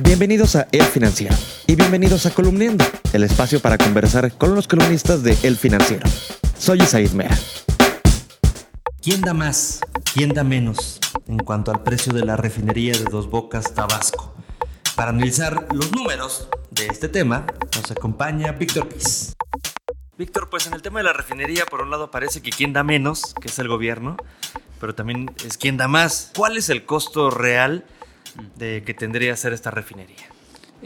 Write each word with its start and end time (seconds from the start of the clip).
Bienvenidos 0.00 0.56
a 0.56 0.66
El 0.72 0.82
Financiero 0.82 1.36
y 1.68 1.76
bienvenidos 1.76 2.26
a 2.26 2.34
Columniendo, 2.34 2.84
el 3.12 3.22
espacio 3.22 3.60
para 3.60 3.78
conversar 3.78 4.36
con 4.36 4.56
los 4.56 4.66
columnistas 4.66 5.22
de 5.22 5.38
El 5.44 5.56
Financiero. 5.56 6.02
Soy 6.58 6.82
Isaid 6.82 7.12
Mea. 7.12 7.30
¿Quién 9.00 9.20
da 9.20 9.34
más? 9.34 9.80
¿Quién 10.12 10.30
da 10.30 10.42
menos? 10.42 10.98
En 11.28 11.38
cuanto 11.38 11.70
al 11.70 11.84
precio 11.84 12.12
de 12.12 12.24
la 12.24 12.36
refinería 12.36 12.92
de 12.92 13.04
Dos 13.04 13.30
Bocas, 13.30 13.72
Tabasco. 13.72 14.34
Para 14.96 15.10
analizar 15.10 15.68
los 15.72 15.92
números 15.92 16.48
de 16.72 16.86
este 16.86 17.08
tema, 17.08 17.46
nos 17.76 17.88
acompaña 17.92 18.50
Víctor 18.50 18.88
Piz. 18.88 19.34
Víctor, 20.18 20.50
pues 20.50 20.66
en 20.66 20.74
el 20.74 20.82
tema 20.82 20.98
de 20.98 21.04
la 21.04 21.12
refinería, 21.12 21.66
por 21.66 21.82
un 21.82 21.90
lado 21.90 22.10
parece 22.10 22.42
que 22.42 22.50
quien 22.50 22.72
da 22.72 22.82
menos, 22.82 23.32
que 23.40 23.46
es 23.46 23.58
el 23.60 23.68
gobierno, 23.68 24.16
pero 24.80 24.96
también 24.96 25.30
es 25.46 25.56
quien 25.56 25.76
da 25.76 25.86
más. 25.86 26.32
¿Cuál 26.36 26.56
es 26.56 26.68
el 26.68 26.84
costo 26.84 27.30
real 27.30 27.84
de 28.56 28.82
que 28.84 28.94
tendría 28.94 29.28
que 29.28 29.32
hacer 29.32 29.52
esta 29.52 29.70
refinería? 29.70 30.26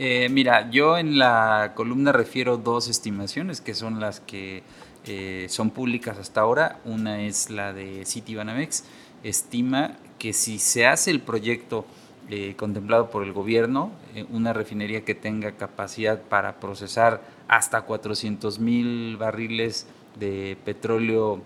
Eh, 0.00 0.28
mira, 0.30 0.70
yo 0.70 0.96
en 0.96 1.18
la 1.18 1.72
columna 1.74 2.12
refiero 2.12 2.56
dos 2.56 2.88
estimaciones 2.88 3.60
que 3.60 3.74
son 3.74 3.98
las 3.98 4.20
que 4.20 4.62
eh, 5.06 5.46
son 5.48 5.70
públicas 5.70 6.18
hasta 6.18 6.40
ahora. 6.40 6.78
Una 6.84 7.22
es 7.22 7.50
la 7.50 7.72
de 7.72 8.04
Citibanamex, 8.06 8.84
estima 9.24 9.96
que 10.20 10.32
si 10.32 10.60
se 10.60 10.86
hace 10.86 11.10
el 11.10 11.20
proyecto 11.20 11.84
eh, 12.30 12.54
contemplado 12.56 13.10
por 13.10 13.24
el 13.24 13.32
gobierno, 13.32 13.90
una 14.30 14.52
refinería 14.52 15.04
que 15.04 15.16
tenga 15.16 15.52
capacidad 15.52 16.20
para 16.22 16.60
procesar 16.60 17.22
hasta 17.48 17.82
400 17.82 18.60
mil 18.60 19.16
barriles 19.16 19.86
de 20.18 20.56
petróleo 20.64 21.42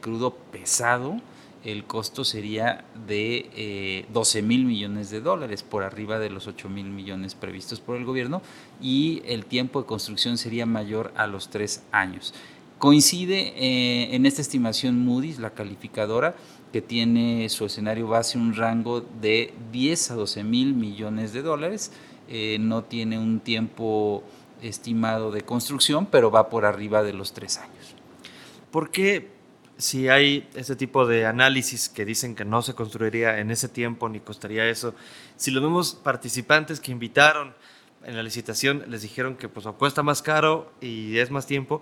crudo 0.00 0.34
pesado, 0.52 1.20
el 1.64 1.84
costo 1.84 2.24
sería 2.24 2.84
de 3.06 4.06
12 4.12 4.38
eh, 4.38 4.42
mil 4.42 4.64
millones 4.64 5.10
de 5.10 5.20
dólares, 5.20 5.62
por 5.62 5.82
arriba 5.82 6.18
de 6.18 6.30
los 6.30 6.46
8 6.46 6.68
mil 6.68 6.86
millones 6.86 7.34
previstos 7.34 7.80
por 7.80 7.96
el 7.96 8.04
gobierno, 8.04 8.42
y 8.80 9.22
el 9.26 9.46
tiempo 9.46 9.80
de 9.80 9.86
construcción 9.86 10.36
sería 10.36 10.66
mayor 10.66 11.12
a 11.16 11.26
los 11.26 11.48
tres 11.48 11.82
años. 11.90 12.34
Coincide 12.78 13.54
eh, 13.56 14.14
en 14.14 14.26
esta 14.26 14.42
estimación 14.42 15.04
Moody's, 15.04 15.38
la 15.38 15.50
calificadora, 15.50 16.36
que 16.72 16.82
tiene 16.82 17.48
su 17.48 17.64
escenario 17.64 18.08
base 18.08 18.36
un 18.36 18.54
rango 18.54 19.00
de 19.00 19.54
10 19.72 20.10
a 20.10 20.14
12 20.16 20.44
mil 20.44 20.74
millones 20.74 21.32
de 21.32 21.42
dólares, 21.42 21.92
eh, 22.28 22.58
no 22.60 22.84
tiene 22.84 23.18
un 23.18 23.40
tiempo 23.40 24.22
estimado 24.60 25.30
de 25.30 25.42
construcción, 25.42 26.06
pero 26.06 26.30
va 26.30 26.50
por 26.50 26.64
arriba 26.64 27.02
de 27.02 27.12
los 27.12 27.32
tres 27.32 27.58
años. 27.58 27.94
¿Por 28.70 28.90
qué 28.90 29.30
si 29.76 30.08
hay 30.08 30.48
ese 30.54 30.76
tipo 30.76 31.06
de 31.06 31.26
análisis 31.26 31.88
que 31.88 32.04
dicen 32.04 32.34
que 32.34 32.44
no 32.44 32.62
se 32.62 32.74
construiría 32.74 33.38
en 33.38 33.50
ese 33.50 33.68
tiempo 33.68 34.08
ni 34.08 34.20
costaría 34.20 34.68
eso, 34.68 34.94
si 35.36 35.50
los 35.50 35.62
mismos 35.62 35.94
participantes 35.94 36.80
que 36.80 36.92
invitaron 36.92 37.54
en 38.04 38.16
la 38.16 38.22
licitación 38.22 38.84
les 38.88 39.02
dijeron 39.02 39.36
que 39.36 39.48
pues 39.48 39.66
cuesta 39.78 40.02
más 40.02 40.22
caro 40.22 40.72
y 40.80 41.18
es 41.18 41.30
más 41.30 41.46
tiempo, 41.46 41.80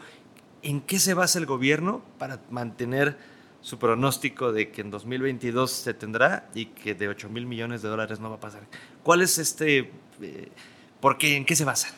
¿en 0.62 0.81
qué 0.81 0.99
se 0.99 1.15
basa 1.15 1.39
el 1.39 1.47
gobierno 1.47 2.03
para 2.19 2.41
mantener 2.51 3.19
su 3.61 3.79
pronóstico 3.79 4.53
de 4.53 4.71
que 4.71 4.81
en 4.81 4.91
2022 4.91 5.71
se 5.71 5.95
tendrá 5.95 6.49
y 6.55 6.67
que 6.67 6.95
de 6.95 7.09
8 7.09 7.29
mil 7.29 7.47
millones 7.47 7.83
de 7.83 7.89
dólares 7.89 8.21
no 8.21 8.31
va 8.31 8.37
a 8.37 8.41
pasar? 8.41 8.62
¿Cuál 9.03 9.23
es 9.23 9.39
este, 9.39 9.91
eh, 10.21 10.49
por 11.01 11.19
qué, 11.19 11.37
en 11.37 11.45
qué 11.45 11.56
se 11.56 11.65
basa? 11.65 11.89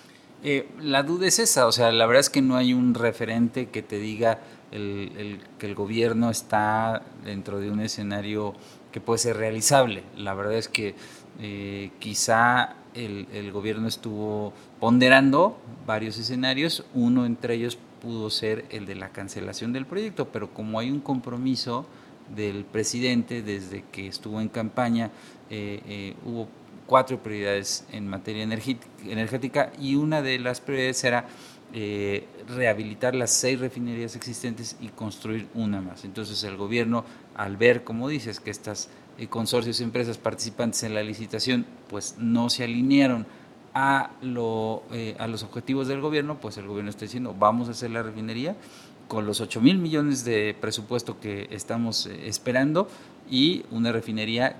Eh, 0.44 0.68
la 0.78 1.02
duda 1.02 1.26
es 1.26 1.38
esa, 1.38 1.66
o 1.66 1.72
sea, 1.72 1.90
la 1.90 2.06
verdad 2.06 2.20
es 2.20 2.30
que 2.30 2.42
no 2.42 2.56
hay 2.56 2.74
un 2.74 2.94
referente 2.94 3.70
que 3.70 3.82
te 3.82 3.98
diga 3.98 4.40
el, 4.72 5.40
que 5.58 5.66
el 5.66 5.74
gobierno 5.74 6.30
está 6.30 7.02
dentro 7.24 7.60
de 7.60 7.70
un 7.70 7.80
escenario 7.80 8.54
que 8.92 9.00
puede 9.00 9.18
ser 9.18 9.38
realizable. 9.38 10.04
La 10.16 10.34
verdad 10.34 10.54
es 10.54 10.68
que 10.68 10.94
eh, 11.40 11.90
quizá 11.98 12.76
el, 12.94 13.26
el, 13.32 13.52
gobierno 13.52 13.88
estuvo 13.88 14.52
ponderando 14.80 15.58
varios 15.86 16.18
escenarios, 16.18 16.84
uno 16.92 17.24
entre 17.24 17.54
ellos 17.54 17.78
pudo 18.02 18.28
ser 18.28 18.66
el 18.68 18.84
de 18.84 18.96
la 18.96 19.08
cancelación 19.08 19.72
del 19.72 19.86
proyecto, 19.86 20.28
pero 20.28 20.52
como 20.52 20.78
hay 20.78 20.90
un 20.90 21.00
compromiso 21.00 21.86
del 22.34 22.64
presidente 22.64 23.42
desde 23.42 23.84
que 23.90 24.06
estuvo 24.06 24.40
en 24.40 24.48
campaña, 24.48 25.10
eh, 25.50 25.80
eh, 25.86 26.14
hubo 26.24 26.48
cuatro 26.86 27.22
prioridades 27.22 27.86
en 27.92 28.08
materia 28.08 28.42
energética 28.42 29.72
y 29.80 29.96
una 29.96 30.22
de 30.22 30.38
las 30.38 30.60
prioridades 30.60 31.04
era 31.04 31.26
eh, 31.76 32.28
rehabilitar 32.46 33.16
las 33.16 33.32
seis 33.32 33.58
refinerías 33.58 34.14
existentes 34.14 34.76
y 34.80 34.88
construir 34.88 35.48
una 35.54 35.80
más. 35.80 36.04
Entonces 36.04 36.44
el 36.44 36.56
gobierno, 36.56 37.04
al 37.34 37.56
ver, 37.56 37.82
como 37.82 38.08
dices, 38.08 38.38
que 38.38 38.50
estas 38.50 38.90
eh, 39.18 39.26
consorcios 39.26 39.80
y 39.80 39.82
empresas 39.82 40.16
participantes 40.18 40.84
en 40.84 40.94
la 40.94 41.02
licitación 41.02 41.66
pues 41.88 42.14
no 42.18 42.48
se 42.48 42.62
alinearon 42.64 43.26
a, 43.74 44.12
lo, 44.22 44.84
eh, 44.92 45.16
a 45.18 45.26
los 45.26 45.42
objetivos 45.42 45.88
del 45.88 46.00
gobierno, 46.00 46.38
pues 46.40 46.58
el 46.58 46.68
gobierno 46.68 46.90
está 46.90 47.06
diciendo 47.06 47.34
vamos 47.36 47.66
a 47.66 47.72
hacer 47.72 47.90
la 47.90 48.04
refinería 48.04 48.54
con 49.08 49.26
los 49.26 49.40
8 49.40 49.60
mil 49.60 49.78
millones 49.78 50.24
de 50.24 50.56
presupuesto 50.60 51.18
que 51.18 51.48
estamos 51.50 52.06
esperando 52.06 52.88
y 53.28 53.64
una 53.72 53.90
refinería 53.90 54.56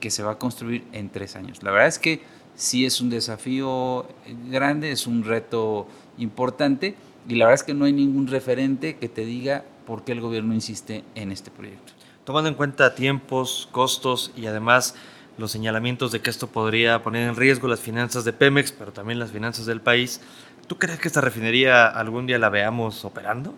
que 0.00 0.10
se 0.10 0.22
va 0.22 0.32
a 0.32 0.38
construir 0.38 0.84
en 0.92 1.10
tres 1.10 1.36
años. 1.36 1.62
La 1.62 1.70
verdad 1.70 1.88
es 1.88 1.98
que 1.98 2.22
sí 2.56 2.84
es 2.84 3.00
un 3.00 3.10
desafío 3.10 4.06
grande, 4.50 4.90
es 4.90 5.06
un 5.06 5.24
reto 5.24 5.86
importante 6.18 6.96
y 7.28 7.36
la 7.36 7.46
verdad 7.46 7.60
es 7.60 7.62
que 7.64 7.74
no 7.74 7.84
hay 7.84 7.92
ningún 7.92 8.26
referente 8.26 8.96
que 8.96 9.08
te 9.08 9.24
diga 9.24 9.64
por 9.86 10.04
qué 10.04 10.12
el 10.12 10.20
gobierno 10.20 10.54
insiste 10.54 11.04
en 11.14 11.32
este 11.32 11.50
proyecto. 11.50 11.92
Tomando 12.24 12.48
en 12.48 12.54
cuenta 12.54 12.94
tiempos, 12.94 13.68
costos 13.72 14.32
y 14.36 14.46
además 14.46 14.94
los 15.38 15.50
señalamientos 15.50 16.12
de 16.12 16.20
que 16.20 16.30
esto 16.30 16.48
podría 16.48 17.02
poner 17.02 17.28
en 17.28 17.36
riesgo 17.36 17.66
las 17.66 17.80
finanzas 17.80 18.24
de 18.24 18.32
Pemex, 18.32 18.72
pero 18.72 18.92
también 18.92 19.18
las 19.18 19.30
finanzas 19.30 19.66
del 19.66 19.80
país, 19.80 20.20
¿tú 20.66 20.76
crees 20.76 20.98
que 20.98 21.08
esta 21.08 21.20
refinería 21.20 21.86
algún 21.86 22.26
día 22.26 22.38
la 22.38 22.50
veamos 22.50 23.04
operando? 23.04 23.54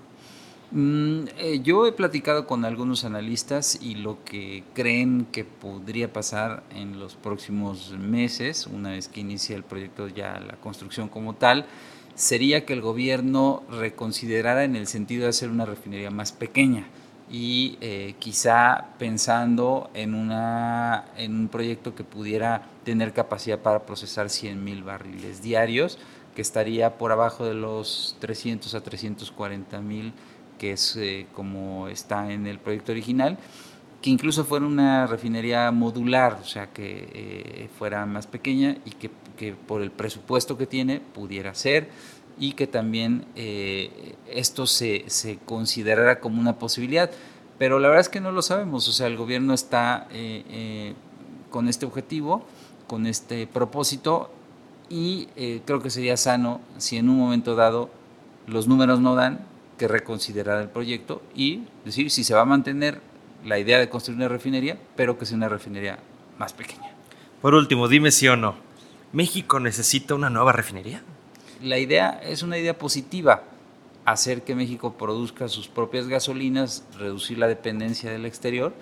Mm, 0.75 1.25
eh, 1.37 1.61
yo 1.63 1.87
he 1.87 1.93
platicado 1.93 2.47
con 2.47 2.65
algunos 2.65 3.05
analistas 3.05 3.79
y 3.83 3.97
lo 3.97 4.25
que 4.25 4.65
creen 4.73 5.27
que 5.31 5.45
podría 5.45 6.11
pasar 6.11 6.63
en 6.75 6.99
los 6.99 7.15
próximos 7.15 7.91
meses, 7.99 8.67
una 8.67 8.93
vez 8.93 9.09
que 9.09 9.21
inicie 9.21 9.55
el 9.55 9.65
proyecto 9.65 10.09
ya 10.09 10.41
la 10.41 10.57
construcción 10.57 11.11
como 11.11 11.35
tal, 11.35 11.67
sería 12.15 12.65
que 12.65 12.73
el 12.73 12.81
gobierno 12.81 13.65
reconsiderara 13.71 14.65
en 14.65 14.75
el 14.75 14.87
sentido 14.87 15.25
de 15.25 15.29
hacer 15.29 15.51
una 15.51 15.67
refinería 15.67 16.11
más 16.11 16.33
pequeña 16.33 16.87
y 17.31 17.77
eh, 17.83 18.15
quizá 18.19 18.87
pensando 18.99 19.91
en, 19.93 20.15
una, 20.15 21.05
en 21.19 21.37
un 21.37 21.49
proyecto 21.49 21.95
que 21.95 22.05
pudiera 22.05 22.71
tener 22.85 23.13
capacidad 23.13 23.59
para 23.59 23.85
procesar 23.85 24.31
100 24.31 24.65
mil 24.65 24.83
barriles 24.85 25.43
diarios, 25.43 25.99
que 26.35 26.41
estaría 26.41 26.97
por 26.97 27.13
abajo 27.13 27.45
de 27.45 27.55
los 27.55 28.17
300 28.21 28.75
a 28.75 28.81
340 28.83 29.81
mil 29.83 30.15
que 30.63 30.71
es 30.71 30.95
eh, 30.95 31.27
como 31.35 31.89
está 31.89 32.31
en 32.31 32.47
el 32.47 32.61
proyecto 32.61 32.93
original, 32.93 33.37
que 34.01 34.11
incluso 34.11 34.45
fuera 34.45 34.65
una 34.65 35.09
refinería 35.09 35.69
modular, 35.73 36.39
o 36.41 36.45
sea, 36.45 36.69
que 36.69 37.09
eh, 37.13 37.69
fuera 37.77 38.07
más 38.07 38.29
pequeña 38.29 38.77
y 38.85 38.91
que, 38.93 39.11
que, 39.37 39.55
por 39.55 39.83
el 39.83 39.91
presupuesto 39.91 40.57
que 40.57 40.69
tiene 40.69 41.01
pudiera 41.01 41.53
ser 41.57 41.89
y 42.39 42.53
que 42.53 42.69
también 42.69 43.25
eh, 43.35 44.15
esto 44.31 44.69
se, 44.69 45.03
se, 45.09 45.39
considerara 45.39 46.21
como 46.21 46.41
una 46.41 46.61
posibilidad. 46.61 47.11
Pero 47.59 47.81
la 47.81 47.89
verdad 47.89 48.03
es 48.03 48.09
que 48.09 48.21
no 48.21 48.31
lo 48.31 48.41
sabemos, 48.41 48.89
o 48.89 48.93
sea, 48.93 49.09
el 49.09 49.17
gobierno 49.17 49.55
está 49.55 50.07
con 51.51 51.69
este 51.69 51.87
objetivo, 51.87 52.47
con 52.87 53.09
este 53.09 53.49
propósito 53.49 54.31
y 54.89 55.27
creo 55.65 55.83
que 55.83 55.91
sería 55.91 56.17
sano 56.17 56.61
si 56.79 56.99
en 56.99 57.09
un 57.09 57.19
momento 57.19 57.57
dado 57.57 57.91
los 58.47 58.69
números 58.69 59.01
no 59.01 59.17
dan, 59.17 59.52
que 59.83 59.89
reconsiderar 59.89 60.63
el 60.63 60.69
proyecto 60.69 61.23
y 61.35 61.65
decir 61.85 62.09
si 62.13 62.23
se 62.23 62.35
va 62.35 62.43
a 62.43 62.45
mantener 62.45 63.01
la 63.45 63.59
idea 63.59 63.81
de 63.81 63.89
construir 63.89 64.17
una 64.17 64.29
refinería, 64.29 64.79
pero 64.95 65.19
que 65.19 65.27
sea 65.27 65.37
una 65.37 65.49
refinería 65.49 65.99
más 66.39 66.53
pequeña. 66.53 66.95
Por 67.41 67.57
último, 67.57 67.89
dime 67.89 68.13
si 68.13 68.29
o 68.29 68.37
no, 68.37 68.55
¿México 69.13 69.59
necesita 69.59 70.15
una 70.15 70.31
nueva 70.31 70.53
refinería? 70.53 71.03
La 71.61 71.81
idea 71.81 72.21
es 72.23 72.45
una 72.45 72.59
idea 72.59 72.79
positiva, 72.79 73.43
hacer 74.05 74.43
que 74.45 74.55
México 74.55 74.97
produzca 74.97 75.49
sus 75.49 75.67
propias 75.67 76.07
gasolinas, 76.07 76.85
reducir 76.97 77.39
la 77.39 77.49
dependencia 77.49 78.13
del 78.13 78.25
exterior, 78.25 78.73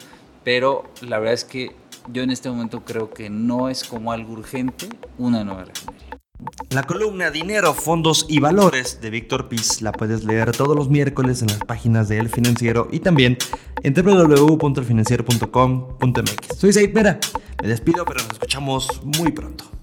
pero 0.45 0.85
la 1.01 1.19
verdad 1.19 1.33
es 1.33 1.47
que 1.47 1.75
yo 2.09 2.23
en 2.23 2.31
este 2.31 2.51
momento 2.51 2.85
creo 2.85 3.09
que 3.09 3.31
no 3.31 3.71
es 3.71 3.85
como 3.85 4.13
algo 4.13 4.35
urgente 4.35 4.87
una 5.17 5.45
nueva 5.45 5.65
refinería. 5.65 6.00
La 6.71 6.85
columna 6.85 7.31
Dinero, 7.33 7.75
Fondos 7.75 8.27
y 8.29 8.39
Valores 8.39 9.01
de 9.01 9.11
Víctor 9.11 9.49
Piz 9.49 9.83
la 9.83 9.91
puedes 9.91 10.23
leer 10.23 10.53
todos 10.53 10.77
los 10.77 10.89
miércoles 10.89 11.43
en 11.43 11.49
las 11.49 11.59
páginas 11.59 12.09
de 12.09 12.19
El 12.19 12.29
Financiero 12.29 12.87
y 12.93 13.01
también 13.01 13.37
en 13.83 13.93
www.elfinanciero.com.mx. 13.93 16.57
Soy 16.57 16.73
Said 16.73 16.95
Mera, 16.95 17.19
me 17.61 17.69
despido 17.69 18.05
pero 18.05 18.21
nos 18.21 18.35
escuchamos 18.35 19.03
muy 19.03 19.33
pronto. 19.33 19.80